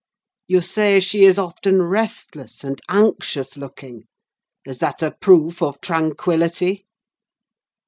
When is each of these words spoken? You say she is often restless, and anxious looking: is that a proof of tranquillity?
You 0.47 0.61
say 0.61 0.99
she 0.99 1.25
is 1.25 1.37
often 1.37 1.83
restless, 1.83 2.63
and 2.63 2.81
anxious 2.89 3.55
looking: 3.55 4.05
is 4.65 4.79
that 4.79 5.03
a 5.03 5.11
proof 5.11 5.61
of 5.61 5.79
tranquillity? 5.79 6.87